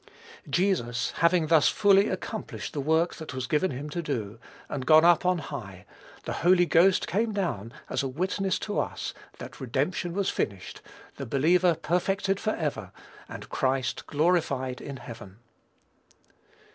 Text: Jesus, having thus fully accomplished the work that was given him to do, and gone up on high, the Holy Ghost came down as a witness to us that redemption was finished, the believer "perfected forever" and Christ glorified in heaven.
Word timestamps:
Jesus, 0.49 1.11
having 1.17 1.45
thus 1.45 1.69
fully 1.69 2.09
accomplished 2.09 2.73
the 2.73 2.79
work 2.81 3.13
that 3.13 3.35
was 3.35 3.45
given 3.45 3.69
him 3.69 3.87
to 3.91 4.01
do, 4.01 4.39
and 4.67 4.83
gone 4.87 5.05
up 5.05 5.27
on 5.27 5.37
high, 5.37 5.85
the 6.23 6.33
Holy 6.41 6.65
Ghost 6.65 7.05
came 7.07 7.33
down 7.33 7.71
as 7.87 8.01
a 8.01 8.07
witness 8.07 8.57
to 8.57 8.79
us 8.79 9.13
that 9.37 9.61
redemption 9.61 10.13
was 10.13 10.31
finished, 10.31 10.81
the 11.17 11.27
believer 11.27 11.75
"perfected 11.75 12.39
forever" 12.39 12.91
and 13.29 13.49
Christ 13.49 14.07
glorified 14.07 14.81
in 14.81 14.97
heaven. 14.97 15.37